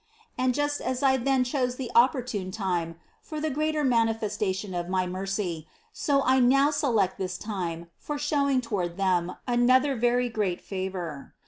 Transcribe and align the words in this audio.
And 0.35 0.55
just 0.55 0.81
as 0.81 1.03
I 1.03 1.17
then 1.17 1.43
chose 1.43 1.75
the 1.75 1.91
opportune 1.93 2.49
time 2.49 2.95
for 3.21 3.39
the 3.39 3.51
greater 3.51 3.83
manifestation 3.83 4.73
of 4.73 4.89
my 4.89 5.05
mercy, 5.05 5.67
so 5.93 6.23
I 6.23 6.39
now 6.39 6.71
select 6.71 7.19
this 7.19 7.37
time 7.37 7.85
for 7.99 8.17
showing 8.17 8.61
toward 8.61 8.97
them 8.97 9.35
another 9.47 9.95
very 9.95 10.27
great 10.27 10.59
favor. 10.59 11.35